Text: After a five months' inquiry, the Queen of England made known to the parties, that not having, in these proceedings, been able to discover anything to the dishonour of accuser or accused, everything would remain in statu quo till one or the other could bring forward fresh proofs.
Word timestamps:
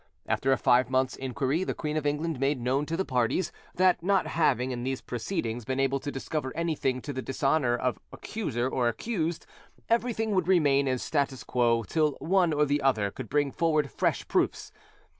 After 0.25 0.51
a 0.51 0.57
five 0.57 0.89
months' 0.89 1.15
inquiry, 1.15 1.63
the 1.63 1.75
Queen 1.75 1.95
of 1.95 2.07
England 2.07 2.39
made 2.39 2.59
known 2.59 2.87
to 2.87 2.97
the 2.97 3.05
parties, 3.05 3.51
that 3.75 4.01
not 4.01 4.25
having, 4.25 4.71
in 4.71 4.81
these 4.83 4.99
proceedings, 4.99 5.63
been 5.63 5.79
able 5.79 5.99
to 5.99 6.11
discover 6.11 6.51
anything 6.57 7.03
to 7.03 7.13
the 7.13 7.21
dishonour 7.21 7.77
of 7.77 7.99
accuser 8.11 8.67
or 8.67 8.87
accused, 8.87 9.45
everything 9.89 10.31
would 10.31 10.47
remain 10.47 10.87
in 10.87 10.97
statu 10.97 11.37
quo 11.45 11.83
till 11.83 12.13
one 12.19 12.51
or 12.51 12.65
the 12.65 12.81
other 12.81 13.11
could 13.11 13.29
bring 13.29 13.51
forward 13.51 13.91
fresh 13.91 14.27
proofs. 14.27 14.71